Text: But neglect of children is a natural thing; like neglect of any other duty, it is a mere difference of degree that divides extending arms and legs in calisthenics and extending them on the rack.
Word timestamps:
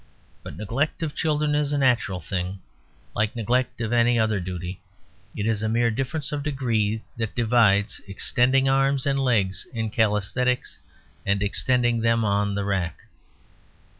But 0.41 0.57
neglect 0.57 1.03
of 1.03 1.13
children 1.13 1.53
is 1.53 1.71
a 1.71 1.77
natural 1.77 2.19
thing; 2.21 2.57
like 3.15 3.35
neglect 3.35 3.81
of 3.81 3.93
any 3.93 4.17
other 4.17 4.39
duty, 4.39 4.81
it 5.35 5.45
is 5.45 5.61
a 5.61 5.69
mere 5.69 5.91
difference 5.91 6.31
of 6.31 6.41
degree 6.41 7.03
that 7.17 7.35
divides 7.35 8.01
extending 8.07 8.67
arms 8.67 9.05
and 9.05 9.23
legs 9.23 9.67
in 9.75 9.91
calisthenics 9.91 10.79
and 11.23 11.43
extending 11.43 11.99
them 12.01 12.25
on 12.25 12.55
the 12.55 12.65
rack. 12.65 12.97